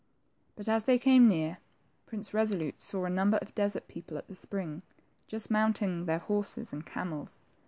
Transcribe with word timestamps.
But 0.55 0.67
as 0.67 0.85
they 0.85 0.97
came 0.97 1.27
near. 1.27 1.59
Prince 2.07 2.29
Kesolute 2.29 2.81
saw 2.81 3.05
a 3.05 3.09
number 3.11 3.37
of 3.37 3.53
desert 3.53 3.87
people 3.87 4.17
at 4.17 4.27
the 4.27 4.35
spring, 4.35 4.81
just 5.27 5.51
mounting 5.51 6.07
their 6.07 6.17
horses 6.17 6.73
and 6.73 6.83
camels. 6.83 7.41